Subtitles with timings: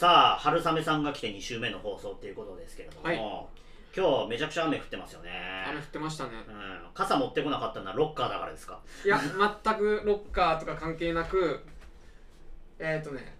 [0.00, 3.16] さあ春雨さんが来て2週目の放送っていうことですけれども、はい。
[3.94, 5.28] 今日めちゃくちゃ雨降ってますよね。
[5.68, 6.30] 雨降ってましたね。
[6.48, 6.54] うん、
[6.94, 8.80] 傘持ってこなかったのはロッカーだからですか？
[9.04, 11.60] いや全くロッカーとか関係なく
[12.78, 13.36] えっ、ー、とね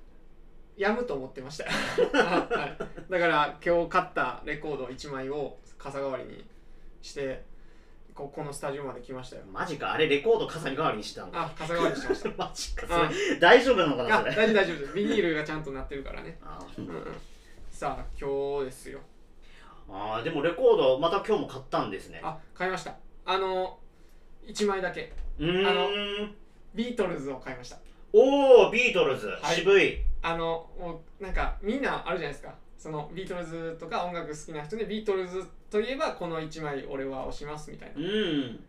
[0.76, 1.64] やむと思ってました。
[2.12, 6.44] はい、だから今日買ったレコード1枚を傘代わりに
[7.00, 7.42] して
[8.20, 9.42] ここのスタジオまで来ましたよ。
[9.50, 9.94] マジか。
[9.94, 11.44] あれレコード傘に代わりにしてたのか。
[11.46, 12.28] あ傘代わりにしました。
[12.36, 12.86] マジか。
[12.90, 14.36] あそれ大丈夫なのかなあそれ。
[14.36, 14.78] 大丈夫大丈夫。
[14.78, 17.04] ですビニールがちゃんとなってるからね、あうんうん、
[17.70, 19.00] さあ今日ですよ。
[19.88, 22.20] あーでもレコードまた今日も買ったんですね。
[22.22, 22.94] あ買いました。
[23.24, 23.78] あの
[24.46, 25.14] 1枚だけ。
[25.38, 25.88] あの
[26.74, 27.78] ビートルズを買いました。
[28.12, 29.56] おおビートルズ、はい。
[29.56, 30.04] 渋い。
[30.20, 32.54] あのもうなんかみんなあるじゃないですか。
[32.76, 38.00] そのビートルズとか音楽好きな人でビートルズといえばこの1枚俺は推しますみたいな。
[38.00, 38.64] うん。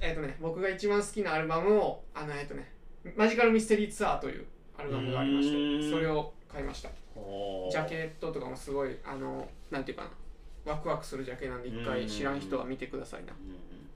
[0.00, 2.72] えっ、とね僕が一番好きなアルバムをあのえっ、とね
[3.16, 4.44] マジカルミステリーツアーという
[4.76, 5.50] アルバムがありまし
[5.82, 6.90] てそれを買いました。
[7.70, 10.10] ジャケットとかもすごいあのなんていうかな
[10.72, 13.32] ワクワクするジャケなんで一回知らん人は見てくださいな。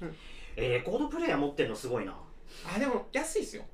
[0.00, 0.08] うん。
[0.08, 0.14] うん。
[0.56, 2.14] えーレコードプレイヤー持ってるのすごいな。
[2.74, 3.64] あでも安いっすよ。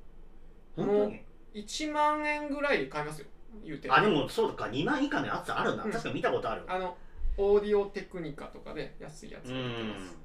[0.75, 1.21] 本当に
[1.53, 3.27] ？1万円ぐらいで買いますよ
[3.65, 3.89] 言うて。
[3.91, 6.95] あでもそうか2万以下のやつあるな、うん確か見たことあるあの
[7.39, 10.17] オーディオテクニカとかで安いやつ売ってんます。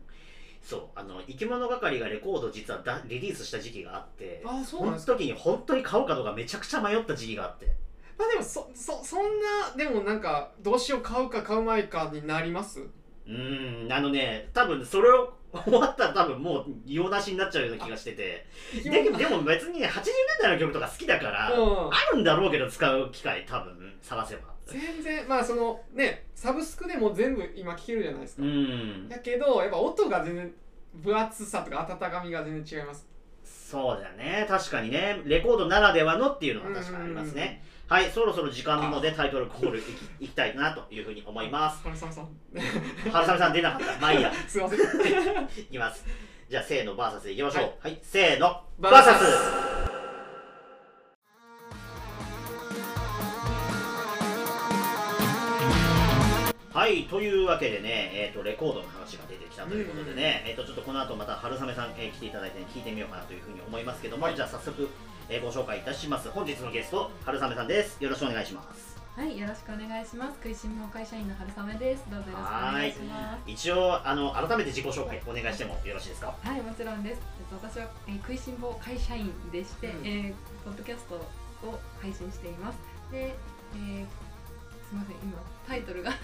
[0.63, 0.81] そう。
[0.95, 5.13] あの生き物係がレコード実はだリリースした時期があってあそうそのなんですか。
[5.13, 7.67] 時に本当に買うかどうかめちゃくちゃ迷った時期があって。
[8.19, 12.81] まあでもそそそんなでもなんかどうしよう買うか買うまいかになります？
[12.81, 18.47] うーんあのね多分それを終わったら多分もう用なしになっちゃうような気がしてて。
[18.83, 20.05] ででも別に80年
[20.43, 21.89] 代の曲とか好きだから、うん。
[21.93, 29.09] あるんだろうけど使う機会多分探せば全然まあそのねサブスクでも全部今聴けるじゃないですか、うん。
[29.11, 30.53] やけどやっぱ音が全然
[30.95, 33.07] 分厚さとか温かみが全然違います。
[33.45, 34.47] そうだよね。
[34.49, 35.21] 確かにね。
[35.25, 37.63] レコードならではのっていうのは確かにありますね。
[37.87, 41.83] はいそろそろ時間なのでタイトルコールいきいきたいなというふうに思います。
[41.83, 42.29] 春雨さん。
[43.13, 43.93] 春雨さん出なかった。
[44.01, 44.33] まあいいや。
[44.49, 44.81] すいません。
[45.61, 46.07] いきます。
[46.49, 47.63] じゃあせーのバーサスでいきましょう。
[47.65, 49.74] ははいい、せーのババーサス
[56.75, 64.89] はいというわけでね、えー、とレコードの話が出てきたということでね、えー、とちょっとこの後また春雨さん、えー来ていただいて、聞いてみようかなというふうに思いますけども、はいじゃあ早速、
[65.29, 70.35] えーご紹介いたします本日のゲスト春雨さんですよろしくお願いしますはい、よろしくお願いします。
[70.43, 72.03] 食いしん坊会社員の春雨です。
[72.11, 73.43] どうぞよろしくお願いします。
[73.47, 76.35] 一応あの改めて自己紹介お願いしてもよろしいですか？
[76.43, 77.23] はい、もちろんです。
[77.23, 82.79] えっと私は、えー、食いしん坊会社員でして、うんえーポッドキャストを配信しています。
[83.13, 83.54] で、えー
[84.85, 86.13] すみません、今タイトルが。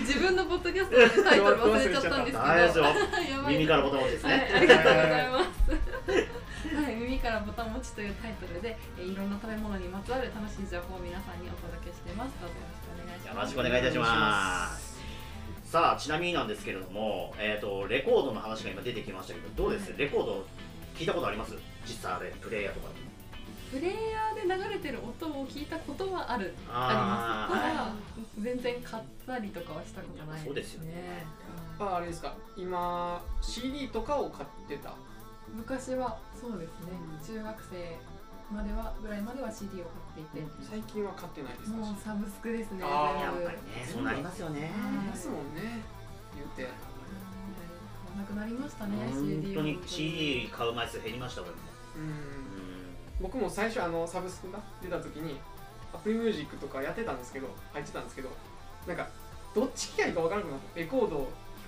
[0.00, 5.50] 自分のポッドキャストでタイトル忘れちゃったんですけど、耳からボタン押しですはい、ね、ありがとうございます。
[6.70, 12.32] はい、耳からボタン持ちというタイトルで、えーいろんな食べ物にまつわる楽しい情報を皆さんにお届けしてます。
[12.40, 13.50] どうぞよろしくお願いしよろます。
[13.50, 14.90] しくお願いいたします。
[15.64, 19.92] さあちなみになんですけれども、えー、とレコードの話が今出てきましたけどどうです？
[19.96, 20.44] レコード
[20.96, 21.54] 聞いたことあります？
[21.86, 22.94] 実際あれプレイヤーとかで
[23.70, 26.54] プレイヤーで流れてる音を聞いたことはある。
[26.68, 27.68] あります。
[27.68, 27.92] ただ
[28.40, 31.24] 全然買ったりとかはしたことないそうですよね。
[31.78, 32.34] ああれですか。
[32.56, 34.90] 今 CD とかを買ってた。
[34.90, 34.94] うん
[35.56, 36.94] 昔はそうですね。
[37.26, 40.46] 中学生まではぐらいまでは CD を買っていて。
[40.62, 41.76] 最近は買ってないですか。
[41.76, 42.80] もうサブスクですね。
[42.82, 44.70] やっぱりねそうなりますよね。
[44.74, 45.82] ありますもんね
[46.34, 46.62] 言うて。
[46.62, 46.78] 買わ
[48.18, 51.56] なくなりましたね本 CD 当にを CD 買う枚数減りました俺も
[51.96, 52.02] うん。
[52.02, 52.69] うん
[53.20, 55.38] 僕も最初あのサブスクが出た時に
[55.92, 58.30] アプリミュージックとかやってたんですけど入ってたんですけど
[58.86, 59.08] なんか
[59.54, 61.26] どっち機械か分からなくなってレコードを聴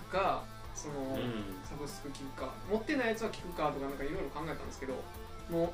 [0.09, 1.19] くかその、うん。
[1.65, 4.95] サブスク聴くか持ってないやつは聴くかとかなんかいろいろ考えたんですけど
[5.51, 5.71] もう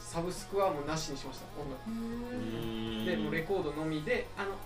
[0.00, 3.06] サブスクはもうなしにしました音楽。
[3.06, 4.56] でもうレコードのみであの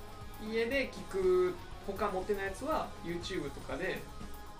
[0.51, 1.55] 家で聴く
[1.87, 4.01] 他持ってないやつは YouTube とかで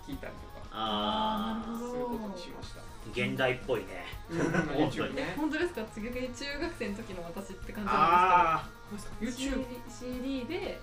[0.05, 1.91] 聴いたりとかああーなるほど。
[1.91, 2.81] そういうことにしました。
[2.81, 4.05] ー現代っぽいね。
[4.29, 4.39] うん。
[4.41, 5.15] 本当に。
[5.15, 5.33] ね。
[5.37, 5.83] 本当ですか？
[5.93, 9.57] 次中学生の時の私って感じなんあですけど。
[9.57, 10.79] YouTube CD, で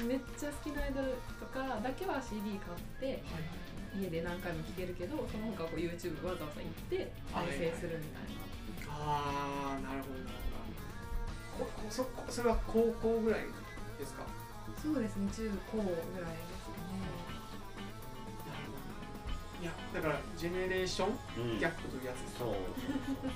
[0.00, 0.08] うん。
[0.08, 3.22] めっちゃ好きなアイドルとかだけは CD 買って
[3.94, 8.32] 家で何回も聴けるけどその他こう YouTube わざわざ行って再生するみたい
[8.88, 10.36] な、ああなるほどなる
[11.58, 12.32] ほど。
[12.32, 13.40] それは高校ぐらい
[13.98, 14.24] ですか？
[14.80, 15.28] そうですね。
[15.36, 16.32] 中高ぐらい
[19.94, 21.08] だからジェネレーション
[21.52, 21.58] うん。
[21.58, 22.38] ギャップというやつです。
[22.38, 22.54] そう。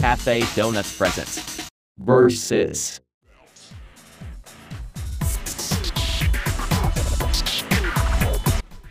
[0.00, 1.70] カフェドーナツプレゼンス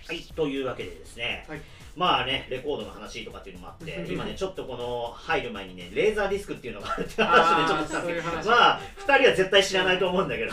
[0.08, 1.46] はいというわけでですね、
[1.96, 10.52] まあね、レコードの話とかっていうのもあって、今ね、ちょっとこの入る前にね、レーザーディスクっていうのがあるって話でちょっとしたんですけど、まあ、2人は絶対知らないと思うんだけど、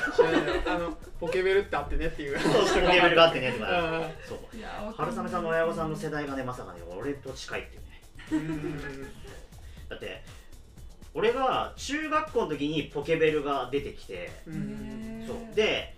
[0.66, 2.38] あのポケベルってあってねっていう。
[2.38, 4.38] そうしてレベルがあってねとか、あそう。
[4.96, 7.76] 春雨さんの親御さんの世代がね、まさかね、俺と近いって
[8.34, 9.08] いうね。
[9.88, 10.22] だって、
[11.14, 14.30] 俺が中学校の時にポケベルが出てきて、
[15.26, 15.54] そう。
[15.54, 15.94] で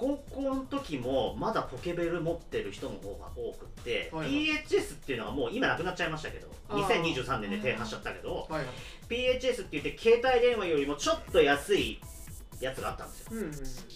[0.00, 4.32] 高校の時もまだポケベル持ってる人の方が多くって、はいはい。
[4.46, 7.02] PHS っていうのがもう今なくなっちゃいましたけどあー。
[7.02, 8.64] 2023年で停波しちゃったけどはいはい。
[9.10, 12.00] PHS って言って携帯電話よりもちょっと安い
[12.60, 13.26] やつがあったんですよ。
[13.32, 13.50] うんうん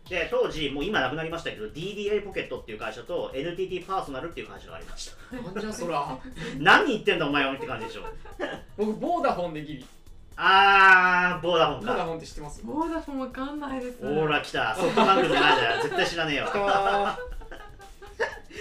[0.05, 5.37] で当時もう今なくなりましたけど DDI ポケットっていう会社と NTT パーソナルっていう会社がありました。
[5.37, 6.19] なんじゃそら。
[6.61, 8.03] 何言ってんだお前はって感じでしょ。
[8.77, 9.87] 僕ボーダフォンでギリ
[10.37, 11.87] あーボーダフォンか。
[11.87, 12.63] ボーダフォンって知ってます？
[12.65, 13.99] ボーダフォンわかんないです。
[14.03, 14.75] ほら来た。
[14.75, 15.83] ソフトバンクの前だよ。
[15.85, 17.35] 絶対知らねえわあー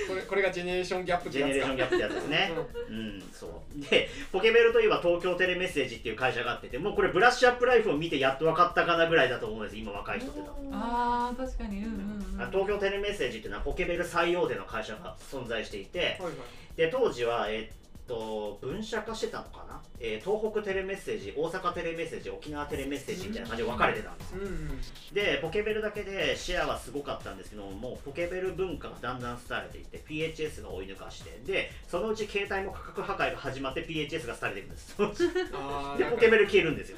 [0.07, 2.51] これこれがジェネレーションギャップってジェネレーションギャップってやつですね。
[2.89, 2.95] うん。
[2.95, 3.89] うん、そう。
[3.89, 10.69] で、ポケベルといえば東京テレメッセージっていう会社があってて、もうこれブラッシュアップライフを見てやっと分かったかなぐらいだと思うんです、今若い人って多分。
[10.73, 11.77] あー確かに。
[11.77, 12.41] うんうんうん。
[12.41, 16.77] あ東京テレメッセージっていうのはポケベル最大手の会社が存在していて、はいはい。
[16.77, 24.41] で、当時は、えっと、分社化してたのかな、えー東北テレメッセージ、大阪テレメッセージ、沖縄テレメッセージみたいな感じで分かれてたんですよ。
[24.41, 24.81] うんうん
[25.13, 34.97] で、ポケベルだけでシェアはすごかったんですけども、ポケベル文化がだんだん廃れていって、PHS が追い抜かして、で、そのうち携帯も価格破壊が始まって PHS が廃れていくんです。
[35.97, 36.97] で、ポケベル消えるんですよ。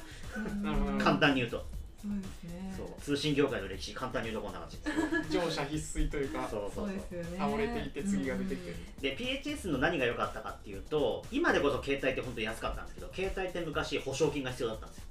[0.98, 1.75] 簡単に言うと。
[2.06, 2.86] そうですねそう。
[3.00, 5.30] 通信業界の歴史、簡単に言うとこんな感じです。
[5.30, 7.24] 乗車必須というかそうそそうそううで。
[7.24, 15.04] すよね倒れていって次が出てきてで、PHS の何が良かったかっていうと、今でこそ携帯って本当に安かったんですけど、携帯って昔保証金が必要だったんですよ。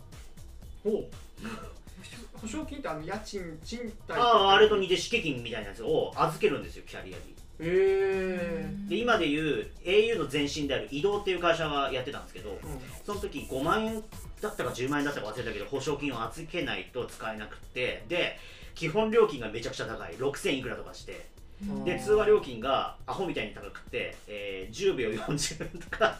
[0.83, 1.05] ほう
[2.39, 7.35] 保証金ってあの家賃賃貸ああ、あれと似て敷金みたいなやつを預けるんですよ、キャリアに。
[7.57, 12.59] へえで、今でいう au の前身である移動っていう会社がやってたんですけど、
[13.05, 14.03] その時5万円
[14.45, 18.37] だったか10万円だったか忘れたけど保証金を預けないと使えなくってで
[18.73, 20.13] 基本料金がめちゃくちゃ高い。
[20.15, 21.27] 6000いくらとかして。
[21.61, 21.83] うん。
[21.85, 26.17] で通話料金がアホみたいに高くて、えー10秒40円とか。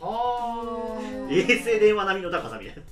[0.00, 2.82] はあ衛星電話並みの高さみたいな。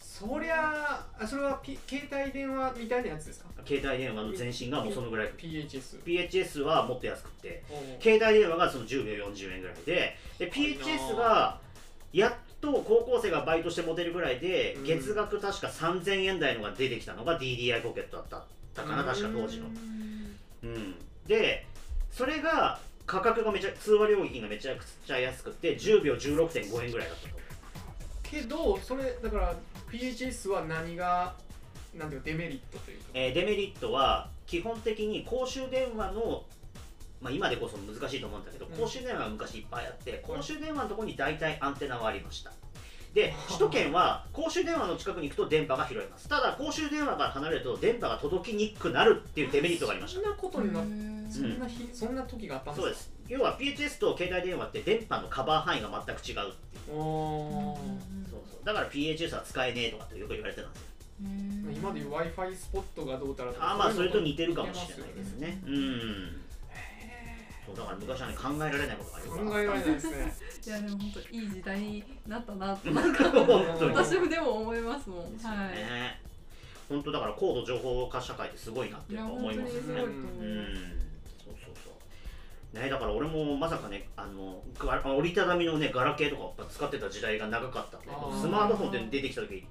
[0.00, 3.48] そりゃあそれは、P、携帯電話みたいなやつですか？
[3.66, 5.30] 携帯電話の前身がもうそのぐらい。
[5.36, 7.64] PHS PHS はもっと安くて。
[8.00, 10.16] 携帯電話がその10秒40円ぐらいで。
[10.38, 11.58] で PHS が
[12.12, 14.84] やっと高校生がバイトしてモテるぐらいでうん。
[14.84, 19.66] 月額確か3000円台のが出てきたのが DDI ポケットだったかな確か当時の。
[20.64, 20.94] うん。
[21.26, 21.66] で
[22.10, 27.38] それが価格がめちゃ通話料金がめちゃくちゃ安くて10秒16.5円ぐらいだったと。
[28.22, 29.54] けどそれだから
[29.90, 31.34] PHS は何が
[31.96, 36.44] なんていうかデメリットというか、えーデメリットは基本的に公衆電話の
[37.20, 38.72] まあ、今でこそ難しいと思うんだけど、うん。
[38.72, 42.52] 公衆電話が昔いっぱいあって公衆電話のところに大体アンテナはありました。
[43.14, 46.28] で首都圏は公衆電話の近くに行くと電波が拾えます。
[46.28, 50.20] ただ公衆電話から離れると電波が届きにくくなるっていうデメリットがありました。
[50.20, 50.80] そんなことにな
[51.30, 53.10] そんな日、そんな時があったんそうです。
[53.26, 56.86] 要は PHS と携帯電話って電波のカバー範囲が全く違うっていう。
[56.86, 58.64] そうそう。
[58.64, 60.88] だから PHS は使えねえとかってよく言われてたんですよ。
[61.20, 65.60] 今でいう w i f i スポットがどうたらとかあーまあそれと似てるか似もしれないですね。
[65.66, 66.47] うん
[67.68, 69.44] そうだから昔はね考えられないことがよくあった。
[69.44, 70.36] 考えられないですね。
[70.66, 73.46] いやでも本当いい時代になったなとなんか本
[73.78, 73.96] 当に。
[73.96, 75.18] 私もでも思いますもん。
[75.20, 75.76] はい。
[75.76, 76.20] ね。
[76.88, 80.00] 本当だから高度情報化社会ってすごいなって思いますよね。
[80.00, 80.08] そう
[81.62, 81.90] そうそ
[82.72, 82.78] う。
[82.80, 88.08] ねだから俺もまさかねあのが折りたたみのねガラケーとかやっぱ使ってた時代が長かったんで
[88.40, 89.66] スマートフォンって出てきた時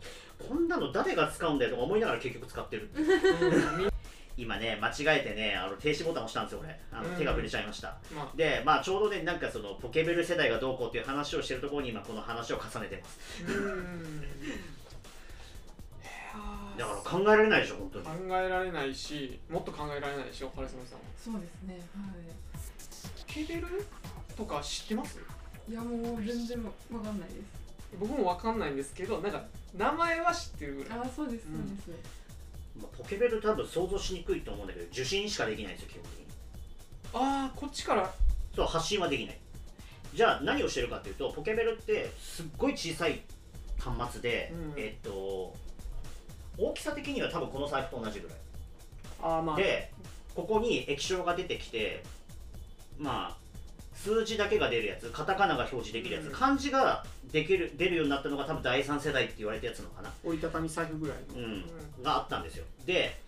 [0.47, 2.89] こんなの誰が使うんだよとか思いながら結局使ってる
[4.37, 6.79] 今ね間違えてねあの停止ボタン押したんですよ俺。
[6.91, 7.15] あのうん。
[7.17, 13.19] 手が触れちゃいました、までまあちょうどねなんかそのポケベル世代がどうこうっていう話をしてるところに今この話を重ねてます。
[13.43, 14.21] あうん。
[16.77, 18.05] だから考えられないでしょ本当に。
[18.05, 21.05] 考えられないしもっと考えられないでしょ春雨さんは。
[21.17, 21.79] そうですね。
[21.95, 22.13] は
[23.27, 23.67] ポケベル
[24.35, 25.19] とか知ってます？
[25.67, 25.71] い。
[25.71, 27.41] いやもう全然わかんないです。
[27.99, 29.43] 僕もわかんないんですけどなんか
[29.75, 30.99] 名前は知ってるぐらい。
[30.99, 31.89] あーそうですうそうんです。
[32.81, 36.25] まあポケベル多分想像しにくいと思うんだけど受信しかできないんですよ基本的に。
[37.13, 38.13] ああこっちから。
[38.55, 39.39] そう発信はできない。
[40.13, 43.21] じゃあ何をしてるかっていうとポケベルってすっごい小さい
[43.77, 44.73] 端末で、うん。
[44.77, 45.55] えっと
[46.57, 48.37] 大きさ的には多分この財布と同じぐらい。
[49.21, 49.55] ああまあ。
[49.55, 49.91] で
[50.35, 52.03] ここに液晶が出てきて
[52.97, 53.37] まあ
[53.97, 56.31] 数字だけが出るやつカタカナが表示できるやつ、うん。
[56.31, 60.11] 漢字ができる出るようになったのが多分第3世代って言われたやつのかな。
[60.23, 61.45] 折りたたみ財布ぐらいの。
[61.45, 61.65] うん。
[62.03, 62.65] があったんですよ。
[62.85, 63.19] で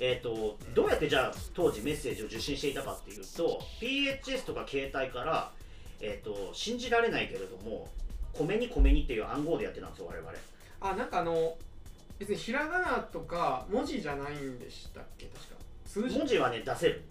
[0.00, 5.50] えー、とどうやってじゃあ当時メッセージを受信していたかっていうと PHS とか携帯から、
[6.00, 7.88] えー、と信じられないけれども
[8.32, 10.32] 米に米にっていう暗号でやってたんですよ我々。
[10.80, 11.56] あなんかあの
[12.20, 15.26] 別にひらがなとか文字じゃないんでしたっけ？
[15.26, 15.56] 確か。
[15.84, 16.16] 数字。
[16.16, 17.02] 文字はね出せる。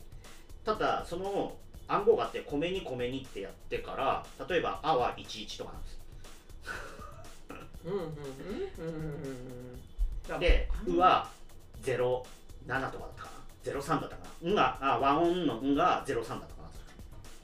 [0.63, 1.57] ただその
[1.87, 5.99] 暗号があって米に米にってやってから例えば「あ」は11とかなんです。
[7.85, 8.13] うんうんうんうん
[8.79, 9.13] うん
[10.33, 11.29] うんで「あう」は
[11.83, 12.27] 07と
[12.67, 13.37] かだったかな。
[13.63, 16.67] 03だったかな「ん」があ和音の「ん」が03だったかな。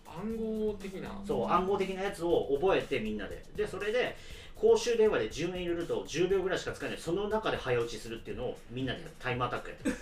[0.05, 1.21] 暗号的な。
[1.25, 3.43] そう暗号的なやつを覚えてみんなで。
[3.55, 4.15] でそれで
[4.55, 6.97] 公衆電話で10円入れると10秒ぐらいしか使えない。
[6.97, 9.95] その中で早打ちするっていうのをみんなでタイムアタックやってる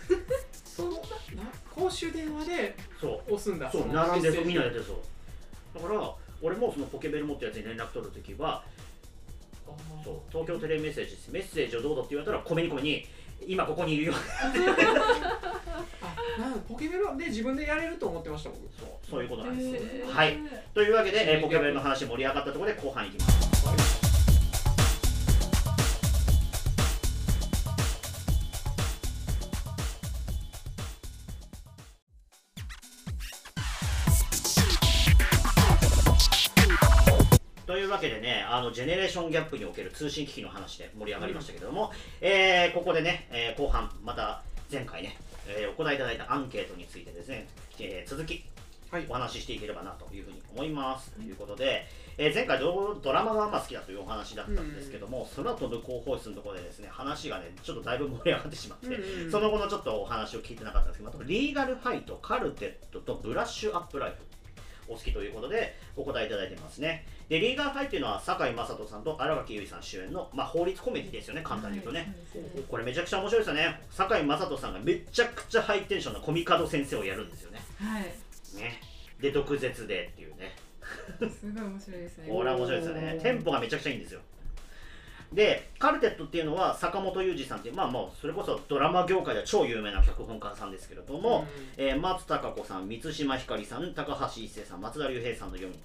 [0.76, 0.98] そのな
[1.74, 3.34] 公衆電話でそう。
[3.34, 3.72] 押すんだ。
[3.72, 3.88] そう。
[3.88, 4.42] の並んでそう。
[4.42, 4.48] メッセージ。
[4.48, 8.64] みんなでやってるそうだから俺もそのポケベル持ったやつに連絡取るときは
[10.04, 10.16] そう。
[10.30, 11.30] 東京テレメッセージです。
[11.32, 13.06] メッセージをどうぞって言われたら米に米に
[13.48, 14.14] 今ここにいるよ。
[16.02, 18.62] あなんポケベルで自分でやれると思ってました僕。
[18.80, 18.90] そう。
[19.10, 20.38] そういうことなんですはい。
[20.74, 23.51] というわけで、えーポケベルの話盛り上がったところで後半いきます
[38.02, 44.42] けでね、あのジェネレーションギャップにおける通信機器の話で盛り上がりましたけれども、えーここでね、えー後半、また
[44.72, 45.18] 前回ね、
[45.48, 47.48] えーお答えいただいたアンケートについてですね、
[47.80, 48.44] えー続き
[48.92, 51.12] はいお話ししていければなというふうに思います。
[51.12, 51.86] ということで、
[52.18, 64.18] えー前回ドドラマがまあ好きだというお話だったんですけども、空飛ぶ広報室のところでですね、話がね、ちょっとだいぶ盛り上がってしまって、うんうんその後のちょっとお話を聞いてなかったんですけど、あとリーガルファイト、カルテットとブラッシュアップライフ。
[64.92, 67.06] お好きということでお答えいただいてますね。
[67.30, 72.14] で、リーガルファイトっていうのは堺雅人さんと新垣結衣さん主演の、まあ、法律コメディですよね、簡単に言うとね。
[72.70, 73.82] これめちゃくちゃ面白いですよね。
[73.92, 77.60] 堺雅人さんがめちゃくちゃハイテンションなコミカド先生をやるんですよね。
[77.80, 78.04] はい。
[78.58, 78.82] ね。
[79.20, 80.56] で、毒舌でっていうね。
[81.20, 82.30] すごい面白いですね。
[82.30, 84.20] これは面白いですよねテンポがめちゃくちゃいいんですよ
[85.34, 91.48] でカルテットっていうのは坂本裕二さんっていうまあもうそれこそドラマ業界では超有名な脚本家さんですけれども、
[91.78, 95.80] えー松たか子さん満島ひかりさん高橋一生さん松田龍平さんの4人。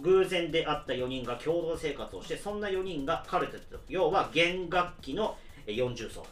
[0.00, 5.36] 偶然出会った4人が共同生活をしてそんな4人がカルテット要は弦楽器の
[5.66, 6.26] えー40奏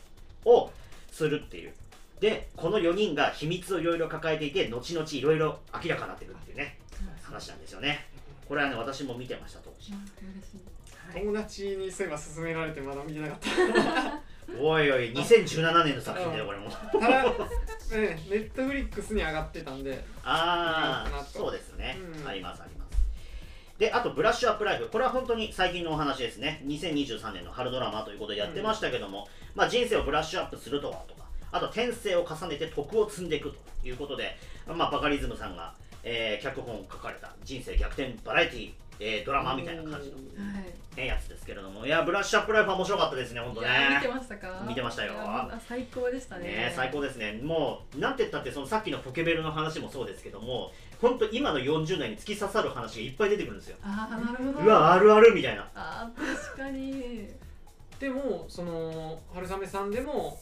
[0.45, 0.71] を
[1.11, 1.73] するっていう。
[2.21, 6.79] でこの4人が秘密をいろいろ抱えていて後々いろいろ明らかになってくるっていうね
[7.23, 8.07] 話なんですよね。
[8.49, 9.93] これはね私も見てました当時。
[11.15, 13.39] 友達にそういえば勧められてまだ見てなかっ
[14.61, 16.71] おいおい2017年の作品だよこれも。
[16.71, 22.29] たただねネットフリックスに上がってたんでああそうですね、うん。
[22.29, 22.97] ありますあります。
[23.79, 24.89] であとブラッシュアップライフ。
[24.89, 26.63] これは本当に最近のお話ですね。
[26.65, 33.51] 2023年の春ドラマということでやってましたけども、まあ、人生をブラッシュアップするとはとかあと転生を重ねて徳を積んでいく
[33.83, 34.37] ということで、
[34.67, 40.97] まあ、バカリズムさんが、えー脚本を書かれた人生逆転バラエティえードラマみたいな感じの、はい。
[40.97, 44.65] ね、やつですけれどもいやブラッシュアップライフは面白かったですね本当ね見てましたか？
[44.67, 45.13] 見てましたよ
[45.69, 46.45] 最高でしたね。
[46.45, 50.73] ね最高ですねもうなんて言ったってそのさっきのポケベルの話もそうですけども
[51.03, 54.65] 本当今の40代に突き刺さる話がいっぱい出てくるんですよああなるほど。
[54.65, 57.29] うわあるあるみたいなあー確かに。
[58.01, 60.39] でもその春雨さんでも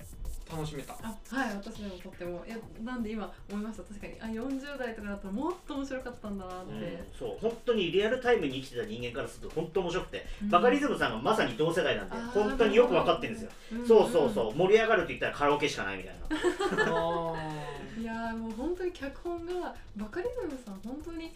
[0.54, 0.94] 楽しめた。
[1.02, 2.44] あはい私でもとっても。
[2.46, 3.82] いやなんで今思いました。
[3.82, 4.14] 確かに。
[4.20, 6.78] あ40代とかだったらもっと面白かったんだなって、うん
[7.18, 7.38] そう。
[7.40, 10.50] 本当にリアルタイムに生きてた人間からすると本当面白くて、うん。
[10.50, 13.86] バカリズムさんがまさに同世代なんで本当によく分かってるんですよ、うん。
[13.88, 14.54] そうそうそう。
[14.54, 16.24] 盛り上がるって言ったらカラオケしかないみたいな。
[17.96, 21.32] いやーもう本当に脚本がバカリズムさん本当に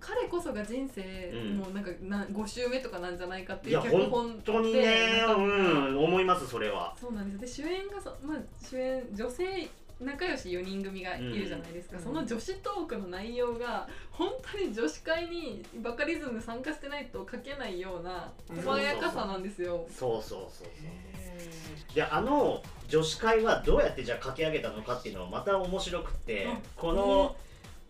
[0.00, 1.56] 彼こそが人生、うん。
[1.58, 6.94] もうなんかな5周目とかなんじゃないかっていう脚本本当にねうん思いますそれは。
[7.00, 7.58] そうなんです。
[7.58, 9.68] で主演がそ、まあ、主演女性
[10.00, 12.02] 仲良し4人組がいるじゃないですか、うん。
[12.04, 19.86] その女子トークの内容が本当に女子会にバカリズム参加してないと書けないような細やかさなんですよ。
[19.90, 27.36] そうそうそうそうであの女子会はどうやってじゃあ書き上げたのかっていうのはまた面白くってあこの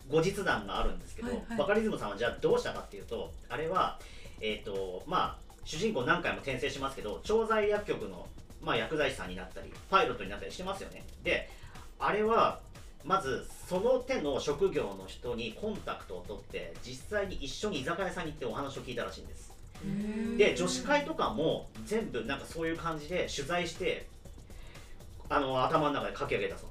[0.09, 1.57] 後日談があるんですけど、はいはい。
[1.57, 3.99] バカリズムさんはじゃあどうしたかっていうとあれは
[4.41, 8.27] えっ、とまあ主人公何回も転生しますけど調剤薬局の、
[8.61, 11.03] まあ、薬剤師さんになったりパイロットになったりしてますよね。
[11.23, 11.49] で
[11.99, 12.59] あれは
[13.05, 19.53] まずその手の職業の人にコンタクトを取って実際に一緒に居酒屋さんに行ってお話を聞いたらしいんです。
[20.37, 24.07] で女子会とかも全部なんかそういう感じで取材して
[25.29, 26.69] あの頭の中で書き上げたそう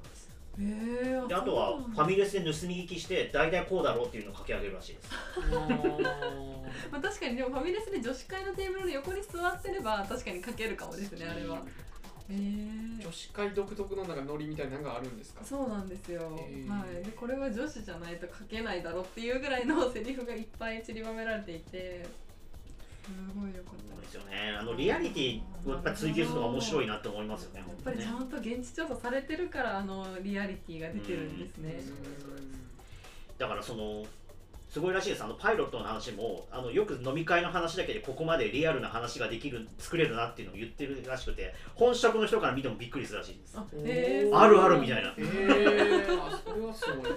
[0.59, 5.11] なんですへーであとはファミレスで盗み聞きして大体こうだろうっていうのを書き上げるらしいです。
[6.91, 11.57] まあ、確かにでもファミレスで女子会のテーブルの横に座ってれば確かに書けるかもですねあれは。
[11.57, 11.61] へ
[12.31, 12.35] え
[13.03, 15.43] 女子会独特のなんかノリみたいなのがあるんですか？
[15.45, 16.69] そうなんですよ、へー。
[16.69, 22.05] はい、でこれは女子じゃないと書けないだろうっていうぐらいのセリフがいっぱい散りばめられていて。
[22.05, 22.28] す
[23.35, 24.15] ごいよかったです。
[24.15, 24.57] よね。
[24.59, 31.81] あのリアリティをやっぱり追求するのが面白いなって思いますよねやっぱりちゃんと現地調査されてるからあのリアリティが出てるんですね、
[33.39, 34.05] だからその
[34.71, 35.25] すごいらしいです。
[35.25, 43.57] あのパイロットの話もあのよく飲み会の話だけでここまでリアルな話ができる作れるなっていうのを言ってるらしくて本職の人から見てもびっくりするらしいんです。
[43.57, 43.65] あ
[44.43, 45.15] あるあるみたいな。
[45.17, 47.09] えー、あそれはすごいな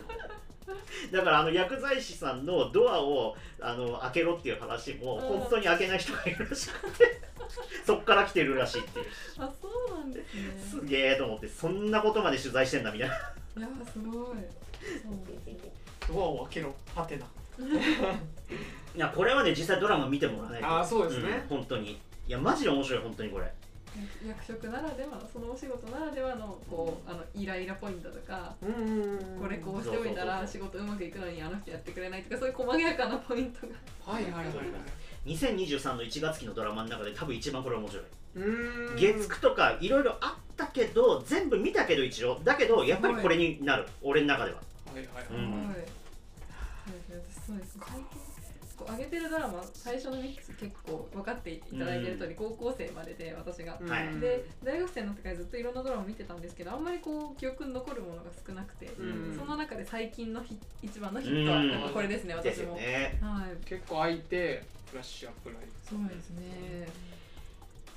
[1.12, 5.22] だからあの薬剤師さんのドアをあの開けろっていう話もうん。
[5.22, 7.22] 本当に開けない人がいるらしくて
[7.86, 9.06] そっから来てるらしいっていう。
[9.38, 10.82] あそうなんですね。
[10.82, 13.16] すげえと思ってそんなことまで取材してんだみたいな。
[13.16, 14.38] いやすごい。
[16.08, 17.26] ドアを開けろはてな
[18.96, 20.68] いやこれはね実際ドラマ見てもらわないと。
[20.68, 21.38] あーそうですね。
[21.38, 21.92] ん本当に。
[21.92, 23.54] いやマジで面白い本当にこれ
[24.26, 33.74] 役職ならではそのお仕事ならではのこうあのイライラポイントとかこれこうしておいたら仕事うまくいくのにあの人やってくれないとかそういう細やかなポイントが。
[34.14, 34.56] はいはいはいはい
[35.26, 38.04] 2023の1月期のドラマの中で多分一番これ面白い、
[38.98, 42.40] 月9とかいろいろあったけど全部見たけど一応。
[42.44, 43.88] だけどやっぱりこれになる。
[44.02, 44.58] 俺の中では。
[44.58, 45.68] はいはいはい、うん。
[45.68, 45.76] はい。
[47.46, 47.78] そうです
[48.90, 53.74] 上げてるドラマ最初の3つ結構分かっていただいてる通り、高校生までで私が。
[53.74, 62.70] はいで大学生になってからずっといろんなドラマ見てたんですけどあんまりこう記憶に残るものが少なくて、うんその中で最近のヒ一番のヒットはやっぱこれですね、私も。
[62.70, 63.66] よねはい。
[63.66, 66.88] 結構空いてフラッシュアップライそうですね。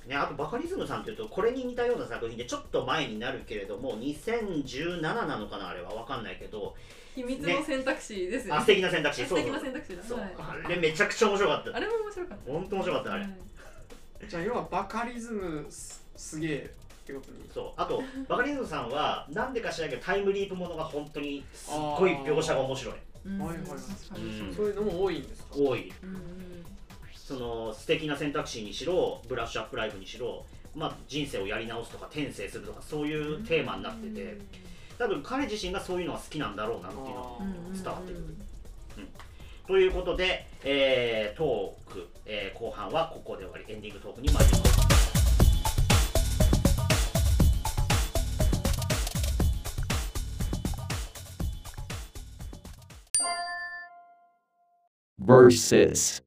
[0.07, 6.75] ねあとバカリズムさんっていうとこれに似たような作品でちょっと前になるけれども2017なのかなあれは分かんないけど
[7.15, 8.59] 秘密の選択肢ですよね。
[8.59, 9.23] あ素敵な選択肢。
[9.23, 10.03] 素そう敵な選択肢だ。
[10.03, 10.19] そう。
[10.19, 10.29] はい。
[10.65, 11.77] あれめちゃくちゃ面白かった。
[11.77, 12.53] あれも面白かった。
[12.53, 13.33] 本当面白かったあれ、はい。
[14.29, 16.71] じゃあ要はバカリズムすすげえ
[17.05, 17.49] ってことに。
[17.53, 17.81] そう。
[17.81, 22.95] あと バカリズムさんはなんでか知らないけどタイムリープものが本当にすっごい描写が面白い。
[23.27, 23.39] うん。
[23.39, 23.69] はいはいはい。
[23.69, 23.79] 確
[24.15, 24.41] かに。
[24.41, 24.55] うん。
[24.55, 25.49] そういうのも多いんですか？
[25.57, 25.93] 多い。
[26.03, 26.21] うんうん
[27.17, 34.37] その素敵な選択肢にしろブラッシュアップライフにしろ、まあ、人生をやり直すとか転生するとかそういうテーマになってて
[34.99, 38.25] 多分彼自身がそういうのが好きなんだろうなっていうのがうんうん伝わってくる。
[39.67, 44.85] ということで、えートーク、えー後半はここで終わりエンディングトークに参ります。
[55.19, 56.24] versus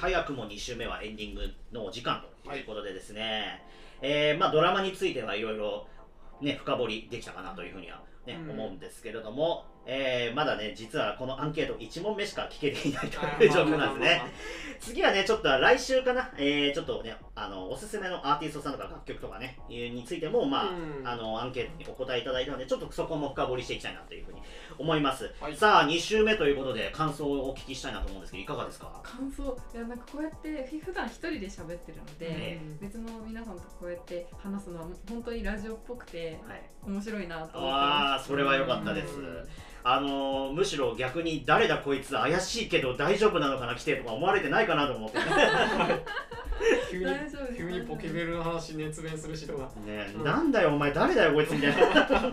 [0.00, 3.62] 早くも2週目はエンディングのお時間ということでですね、
[4.00, 5.86] えーまあ、ドラマについてはいろいろ
[6.40, 8.50] ね、深掘りできたかなというふうには、ねうん。
[8.50, 14.22] 思うんですけれども、えーまだね、実はこのアンケート1問目しか聞けていないという 状況なんですね。
[14.78, 24.40] 次はね、ちょっと来週かな、えーちょっとね、あの、おすすめのアーティストさんとか楽曲とかね、いうについても、まあ、うんあの、アンケートにお答えいただいたので、ちょっとそこも深掘りしていきたいなというふうに
[24.78, 25.32] 思います。
[25.40, 29.00] はいさあ、2週目ということで、感想をお聞きしたいなと思うんですけど、いかがですか？
[29.02, 36.62] 感想いやなんかこうやってふ普段一人で喋ってるので、え別の皆さんとこうやって話すのは本当にラジオっぽくてはい。
[36.86, 39.18] 面白いなと思ってああ、それは良かったです。
[39.82, 45.18] あのーむしろ逆に誰だこいつ怪しいけど大丈夫なのかな来てとか思われてないかなと思って。
[45.18, 45.24] ね
[46.90, 47.06] 急に
[47.56, 49.64] 急にポケベルの話熱弁する人が。
[49.86, 52.32] ねうんなんだよお前誰だよこいつみたいな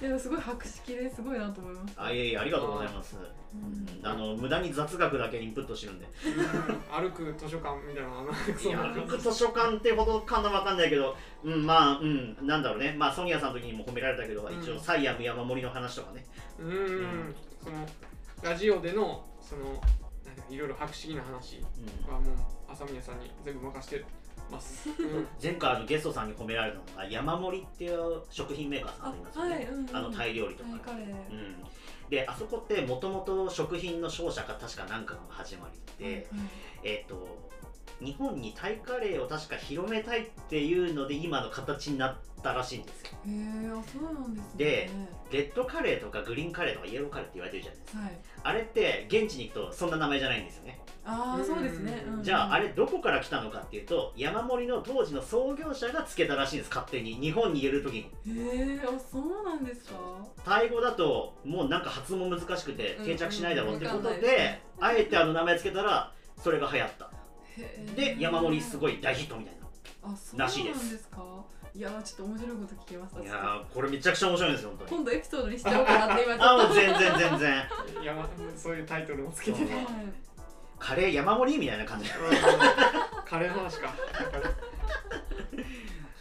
[0.00, 1.94] いやすごい博識ですごいなと思います。
[1.96, 3.16] あいえいえありがとうございます。
[3.16, 6.06] うんあの無駄に雑学だけインプットしてるんで。
[6.90, 12.94] 歩く図書館みたいなあのいそうなや歩く図書館ってほどかなわかんないけどうんまあうんなんだろうね。
[12.98, 14.60] まあソニアさんの時にも褒められたけど、うん。
[14.60, 16.24] 一応サイヤム山盛りの話とかね。
[16.58, 17.86] うーんその
[18.42, 19.82] ラジオでのそのなんか
[20.48, 22.34] いろいろ博識な話うんはもう
[22.68, 24.04] 朝宮さんに全部任して
[24.50, 31.06] ます、う ん前回あのゲストさんに褒められたのが山盛りっていう食品メーカーさんありますよね、はい、うんうん、あのタイ料理とか、タイカレー。
[31.08, 31.64] うん、
[32.08, 36.26] であそこってもともと食品の商社か確かなんかの始まりで、
[36.82, 37.50] えっ、と
[38.00, 43.10] 日本にタイカレーを確か広めたいっていうので今の形になったらしいんですよ。
[43.26, 44.50] へえあそうなんですね。
[44.56, 44.90] で
[45.30, 48.02] レッドカレーとかグリーンカレーとかイエローカレーって言われてるじゃないですか。
[48.02, 48.18] はい。
[48.42, 50.79] あれって現地に行くとそんな名前じゃないんですよね、
[51.12, 52.04] ああそうですね。
[52.06, 52.22] うん。
[52.22, 58.00] じゃああれどこから来たのかっていうと山盛りの当時の創業者がつけたらしいんです勝手に日本に入れる時に。
[58.00, 59.94] へえあそうなんですか？
[60.44, 63.04] タイ語だともうなんか発音難しくてうん。
[63.06, 67.10] 定着しないだろうってことわかんないで,、あえてあの名前つけたらそれが流行った。
[67.96, 69.54] で山盛りすごい大ヒットみたい
[70.02, 71.22] あそうなんらしいでですか？
[71.72, 73.18] いやーちょっと面白いこと聞きました。
[73.20, 74.90] ないやーこれめちゃくちゃ面白いんですよ本当に。
[74.90, 76.44] 今度エピソードにしちゃおうかなって今ちょっと。
[76.50, 77.64] あもう全然全然。
[78.02, 79.74] いやまそういうタイトルをつけてね。
[79.74, 79.86] はい
[80.80, 82.08] カレー山盛りみたいな感じ。
[83.24, 83.92] カレーの話か。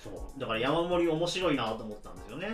[0.03, 0.39] そう。
[0.39, 2.49] だから山盛り面白いなと思ったんですよね。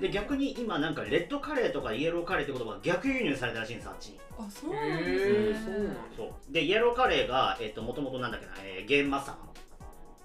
[0.00, 4.20] で逆に今なんかレッドカレーとかイエローカレーって言葉が逆輸入されたらしいんですあっちに。
[4.38, 5.60] あそうなんへですえね。
[5.64, 5.94] そうなんだ。
[6.16, 6.52] そう。
[6.52, 9.32] でイエローカレーがえっ、ともともとなんだっけな、えーゲーンマッサ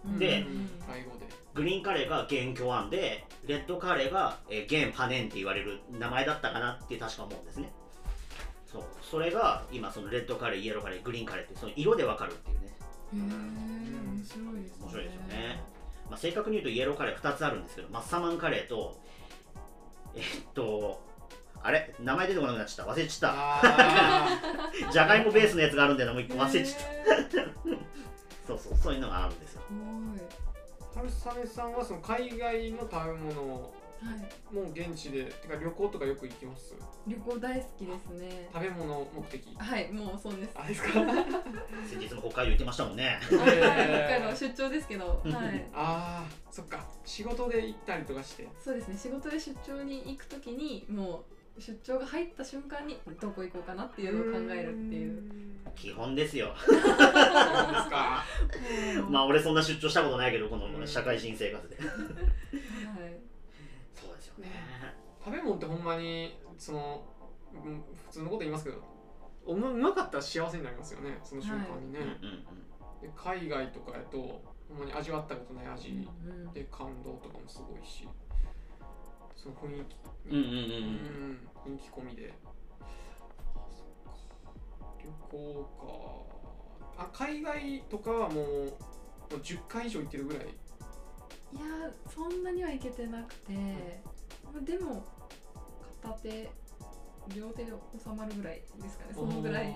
[0.06, 0.46] マンで
[1.54, 7.72] グリーンカレーがゲーンキョワンでレッドカレーが、えーゲーンパネンって言われる名前だったかなって確か思うんですね
[8.74, 8.84] そう。
[9.02, 12.72] それが今そのレッドカレーイエローカレーグリーンカレーってその色でわかるっていうね、へ
[13.14, 14.82] え面白いですね。
[14.82, 15.64] 面白いですよね。
[16.10, 19.00] まあ、正確に言うとイエローカレー2つあるんですけどマッサマンカレーと
[20.16, 21.02] えっと
[21.62, 21.96] あれ？
[22.00, 22.92] 名前出てこなくなっちゃった。
[22.92, 26.38] 忘れちゃっあたじゃがいもベースのやつがあるんだよなもう一個。
[26.40, 26.80] 忘れちゃっ
[27.30, 27.44] た。
[28.48, 29.62] そうそうそういうのがあるんですよ。
[29.72, 29.74] ー
[30.94, 33.00] 春雨さんはその海外の食べ
[33.34, 33.74] 物。
[34.52, 36.76] もう現地でてか旅行とかよく行きます？
[37.08, 38.50] 旅行大好きですね。
[38.54, 39.56] 食べ物目的。
[39.58, 40.52] はいもうそうです。
[40.56, 40.90] あですか？
[41.90, 43.04] 先日も北海道行ってましたもんね。
[43.06, 45.66] はい北えー海道出張ですけど、はい。
[45.74, 46.86] あーそっか。
[47.06, 48.48] 仕事で行ったりとかして？
[48.64, 48.98] そうですね。
[48.98, 51.26] 仕事で出張に行くときにも
[51.58, 55.24] う出張が入った瞬間にどこ行こうかなっていうのを考えるっていう。
[55.76, 56.54] 基本ですよ。
[56.66, 58.24] そうですか？
[59.02, 59.12] もう。
[59.12, 61.78] まあ俺そんな出張したことないけどこのうん社会人生活で
[65.24, 67.04] 食べ物ってほんまにその
[67.54, 68.84] うん普通のこと言いますけど
[69.46, 72.44] うまかったら幸せになりますよねその瞬間にね、うんうん
[73.02, 74.18] で海外とかやと
[74.70, 78.08] ほんまに味わったことない味うんで感動とかもすごいし
[79.36, 79.98] その雰囲気
[80.30, 80.54] うんうんうんうん。
[80.54, 82.34] うん雰囲気込みで。
[82.82, 82.86] あ
[83.70, 84.18] そっか。
[85.00, 86.28] 旅行
[86.98, 87.04] か。
[87.04, 88.66] あ海外とかはもうも
[89.32, 90.46] う10回以上行ってるぐらい。
[90.46, 90.50] い
[91.56, 93.54] やそんなには行けてなくて、
[94.44, 95.06] まあでも
[96.04, 96.50] 片手
[97.34, 97.72] 両手で
[98.04, 99.12] 収まるぐらいですかね。
[99.16, 99.64] そのぐらい。
[99.64, 99.74] はい。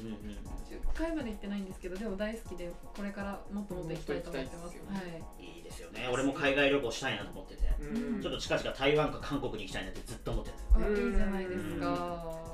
[0.00, 4.56] うんうん10回まで行ってないんですけどでも大好きでこれからもっともっと行きたいと思ってます。
[4.58, 5.44] もっと行きたいですよはい。
[5.56, 6.08] いいですよね。
[6.12, 7.62] 俺も海外旅行したいなと思ってて。
[7.80, 8.22] うん。
[8.22, 11.84] ちょっと近々台湾か韓国に行きたいなってずっと思ってるんいいじゃないですか。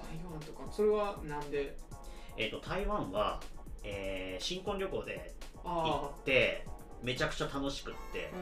[0.03, 0.73] 台湾とか。
[0.73, 1.77] それはなんで？
[2.37, 3.41] えっと台湾は
[3.85, 6.67] えー新婚旅行で行あって
[7.05, 8.33] めちゃくちゃ楽しくって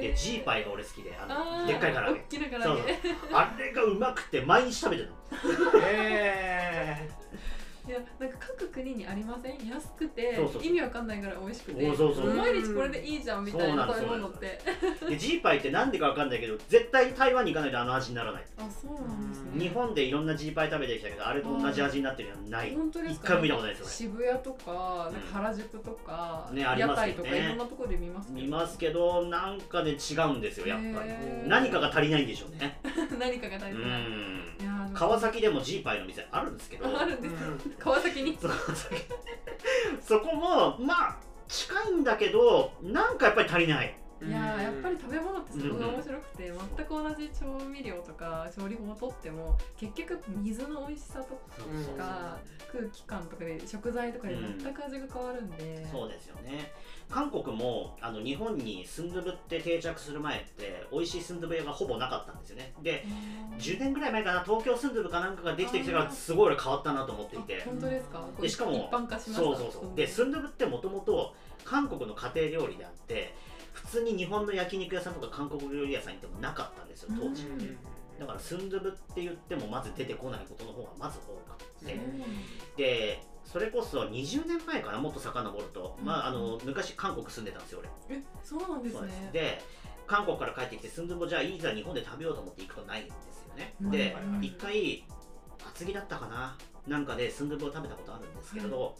[0.00, 2.20] でジーパイが俺好きであのでっかい唐揚げ。
[2.20, 2.98] 大きな唐そう揚げ
[3.32, 5.16] あれがうまくて毎日食べてるの。
[5.84, 7.10] え
[7.84, 9.68] いやなんか各国にありません？
[9.68, 10.64] 安くてそうそうそう。
[10.64, 11.90] 意味わかんないぐらい美味しくて。
[11.90, 13.86] おそうそう毎日これでいいじゃんみたいな。
[13.88, 14.60] 食べ物って
[15.08, 18.44] でジーパイってなんでかわかんないけど絶対台湾に行かないとあの味にならない。
[18.58, 19.60] あそうなんですね。
[19.60, 22.74] 日本でいろんなジーパイ食べてきたけどあれと同じ味になってるのはない。
[22.76, 23.26] 本当ですか？
[23.26, 28.40] 一回も見たことないですよ渋谷とかなんか原宿とか、ねあり屋ますとかいろんなところで見ますけど。
[28.40, 31.10] 見ますけどなんかで違うんですよやっぱり。
[31.48, 32.78] 何かが足りないんでしょうね。
[33.18, 34.02] 何かが大う事ない
[34.94, 36.98] 川崎でもジーパイの店あるんですけど。
[36.98, 37.58] あるんですか、うん。
[37.78, 38.38] 川崎に？
[40.00, 41.16] そこもまあ
[41.48, 43.98] 近いんだけどなんかやっぱり足りない。
[44.24, 52.38] いやーやっぱり食べ物ってそこが面白くて、全く同じ調味料とか調理法をとっても結局水の美味しさとうんか
[52.70, 56.70] 空気感とかで食材とかで全く味が変わるんで、そうですよね
[57.12, 62.72] 韓国もあの日本にスンドゥブって定着する前って美味しいスンドゥブ屋がほぼなかったんですよね。
[62.82, 63.04] で
[63.58, 67.62] 10年ぐらい前かな東京スンドゥブかなんかができてきてからすごい俺変わったなと思っていて。
[67.62, 68.26] あ本当ですか？
[68.40, 69.36] でしかも一般化しました。
[69.36, 69.96] そうそうそう。
[69.96, 73.34] でスンドゥブってもともと韓国の家庭料理であって
[73.72, 77.44] 普通に日本の焼肉屋さんとか韓国料理屋さん行ってもなかったんですよ当時。
[77.44, 77.76] うん
[78.20, 81.32] だからスンドゥブって言ってもまず出てこないことの方がまず多
[81.80, 82.22] くて、うん。
[82.76, 86.04] でそれこそ20年前かなもっと遡ると、うん。
[86.04, 88.16] まああの昔韓国住んでたんですよ俺。
[88.18, 89.30] えそうなんですね。
[89.32, 89.62] で
[90.06, 93.90] 韓国から帰ってきてスンドゥブをじゃあいざ日本で食べようと思って行くとないんですよね、うん。
[93.90, 94.44] でうん。
[94.44, 95.04] 一回
[95.66, 96.56] 厚木だったかな。
[96.86, 98.96] なんかでスンドゥブを食べたことあるんですけれど、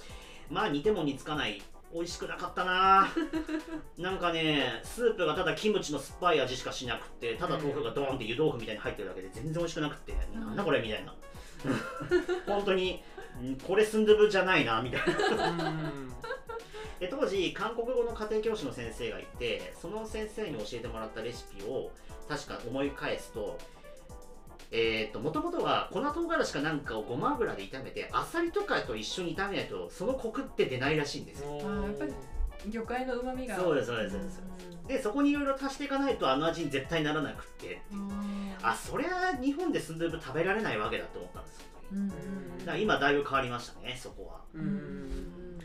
[0.51, 1.63] まあ似ても似つかない。
[1.95, 3.09] 美味しくなかったな。
[3.99, 10.41] なんかねスープがただキムチの酸っぱい味しかしなくてただ豆腐がドーンって湯豆腐みたいに入ってるだけで全然美味しくなくて、ん。
[10.41, 11.15] なんだこれみたいな。
[12.47, 13.05] 本当に
[13.41, 15.01] んこれスンドゥブじゃないなみたい
[15.37, 15.51] な。
[15.51, 16.13] うん。
[17.01, 21.91] で当時韓国語の家庭教師の先生がいてその先生に教えてもらったレシピを
[22.29, 23.59] 確か思い返すと
[24.71, 31.61] えー、ともともとは粉唐辛子かなんかをごま油で炒めてあさりとかと一緒に炒めないとそのコクって出ないらしいんですよ。
[31.61, 32.13] あやっぱり
[32.71, 33.57] 魚介の旨味が。
[33.57, 34.43] そうですそうですそうです。
[34.87, 37.83] でそこにいろいろ足していかないとあの味に絶対ならなくって。
[37.93, 44.41] うんあそりゃ日本でスンドゥブ食べられないわけだと思ったんですようんうんだから今だいぶ変わりましたねそこは。
[44.55, 45.63] ううん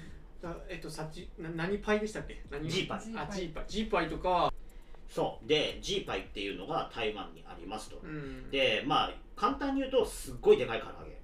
[0.70, 2.44] えっとさっちな何パイでしたっけ？
[2.50, 2.70] 何？
[2.70, 3.00] ジーパイ。
[3.16, 3.66] あジーパイ。
[3.68, 4.54] ジーパイとか。
[5.10, 5.48] そう。
[5.48, 8.00] でジーパイっていうのが台湾にありますと。
[8.04, 8.50] うん。
[8.50, 11.18] でまあ簡単に言うとすっごいでかい唐揚げ。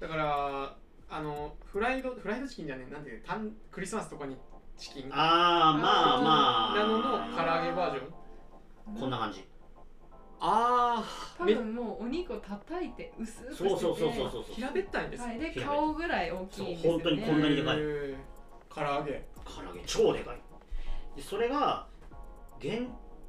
[0.00, 0.76] だから
[1.10, 4.36] あのフライドフライドチキンじゃねえなんでタンクリスマスとかに
[4.76, 5.10] チキン？
[5.12, 6.74] ああまあまあ。
[6.76, 7.02] なのの
[7.36, 9.00] 唐揚げバージョン？
[9.00, 9.44] こんな感じ
[10.40, 11.04] あ
[11.38, 16.76] 多分もうお肉を叩いて薄くしててそうそうそうそうそう平べったいんですはい、で顔ぐらい大きいんですよね。
[16.82, 17.76] そう本当にこんなにでかい。
[18.74, 19.26] 唐揚げ。
[19.44, 19.80] 唐揚げ。
[19.86, 20.42] 超でかい。
[21.16, 21.86] でそれが
[22.58, 22.88] 現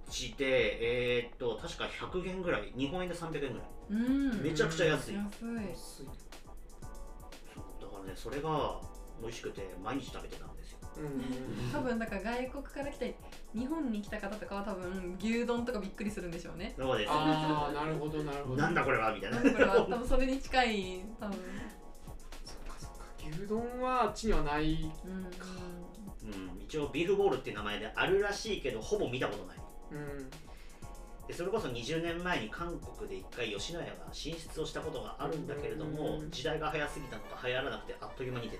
[0.10, 2.74] 地でえーっと確か100元ぐらい。
[2.76, 3.68] 日本円で300円ぐらい。
[3.90, 4.42] うん。
[4.42, 5.16] めちゃくちゃ安い。
[5.16, 5.24] 安
[6.04, 6.06] い。
[7.80, 8.82] だからねそれが
[9.22, 10.46] 美味しくて毎日食べてた
[11.74, 13.06] 多分だから外国から来た
[13.58, 16.74] 日本に来た方とかは多分牛丼とかびっくりするんでしょうね。
[16.78, 17.12] そうです。
[17.12, 18.62] ああなるほどなるほど。
[18.62, 19.14] なんだこれは。
[19.14, 20.08] みたいなこれは多分。
[20.08, 21.38] それに近い多分
[22.46, 24.92] そっかそっか牛丼はあっちにはない。
[25.06, 25.28] うん
[26.26, 29.58] うん、一応ビーフボールっていう名前であるらしいけどほぼ見たことない。
[29.92, 30.30] うん。
[31.28, 38.56] でそれこそ20年前に韓国で一回吉野家が進出をしたことがあるんだけれどもうん時代が早すぎたのか流行らなくてあっという間に撤退。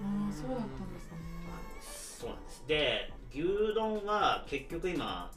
[0.00, 1.27] ああそうだったんですね
[2.18, 2.64] そうなんです。
[2.66, 3.42] で牛
[3.74, 5.30] 丼は結局今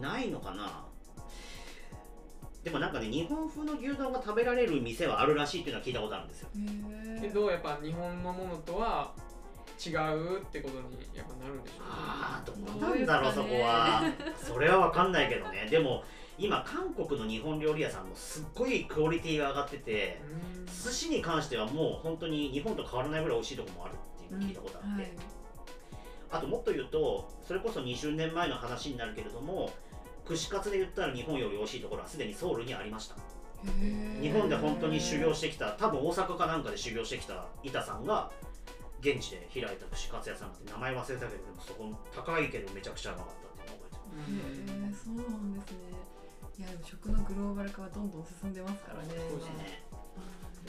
[0.00, 0.84] ないのかな？
[2.62, 6.48] でもなんかね日本風の牛丼が食べられる店はあるらしいっていうのは聞いたことあるんですよ。
[7.20, 9.12] けどやっぱ日本のものとは
[9.84, 11.86] 違うってことにやっぱなるんでしょうね。
[11.88, 14.02] ああどうなんだろうそこは。
[14.36, 15.66] それは分かんないけどね。
[15.68, 16.04] でも
[16.38, 20.20] 今韓国の日本料理屋さんもすっごいクオリティが上がってて
[20.60, 20.66] うん。
[20.66, 25.10] 寿司に関してはもう本当に日本と変わらないぐらい美味しいところもあるっていうのを聞いたことあって、はい
[26.30, 29.70] あともっと言うとそれこそ20年前の話になるけれども
[30.24, 33.16] 串カツで言ったら日本より美味しいところはすでにソウルにありました。
[34.22, 38.30] 日本で本当に修行してきた多分大阪かなんかで修行してきた板さんが
[39.00, 45.78] 現地で開いた串カツ屋さんって名前忘れたけどでもそこ高いけどめちゃくちゃうまかったっていうのを覚えてるへえそうなんですね。
[46.58, 49.08] いやでも食のグローバル化はどんどん進んでますからね。
[49.08, 49.82] そうですね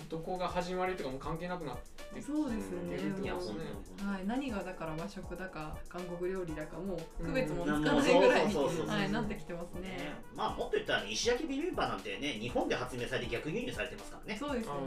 [0.10, 1.78] どこが始まりとかも関係なくなっ
[2.14, 2.96] てそうですよね。
[2.96, 3.40] うんいやは
[4.20, 9.82] い、何がだから和食だか韓国料理だかもう区別もつうんかないぐらいにはいなってきてますね。
[9.82, 10.14] ね。
[10.36, 14.38] まあもっと言ったら、ね、石焼きビビンバなんてね日本で発明されて逆輸入されてますからね。
[14.40, 14.80] そうですよね。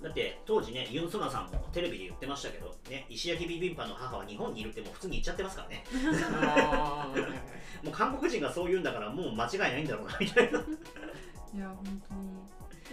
[0.00, 0.02] うん。
[0.02, 5.84] だって当時ねユン・ソナさんもテレビで言ってましたけどね石焼きビビンバの母は日本にいるってもう普通に言っちゃってますからね。
[7.82, 10.58] もう韓国人がそう言うんだからもう間違いないんだろうなみたいな。
[10.60, 12.20] う んいや本当に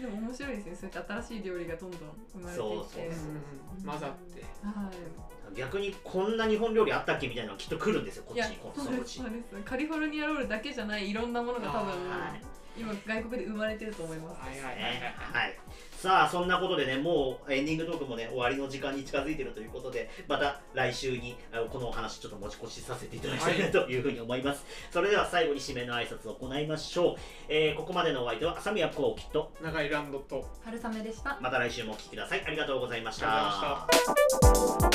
[0.01, 0.75] でも面白いですね。
[0.75, 1.99] そういった新しい料理がどんどん
[2.33, 2.57] 生まれて。
[2.57, 3.07] そうそうう。
[3.07, 3.83] ん。
[3.85, 4.41] 混ざって。
[4.63, 5.55] はい。
[5.57, 8.23] 逆にこんな日本料理あったっけみたいなのがきっと来るんですよ。
[8.25, 9.05] こっいやちにこそうそのうち。
[9.05, 9.63] ですそうです。
[9.63, 12.41] カリフォルニアロールだけじゃないいろんなものが多分はい。
[12.77, 14.41] 今外国で生まれてると思います。
[14.41, 15.57] はいはいはいはいねはい
[16.05, 23.97] さあそんなことでねもうエンディングトークもね終わりの時間に近づいてるということでまた来週にあのこのお話ちょっと持ち越しさせていただきたいなとい。
[23.97, 27.15] うふうに思います、それでは最後に締めの挨拶を行いましょう、
[27.49, 31.39] えーここまでのお相手は浅宮幸喜と長いランドと春雨でした。
[31.41, 32.43] また来週もお聞きください。
[32.45, 34.03] ありがとうございましありがと
[34.51, 34.89] うござ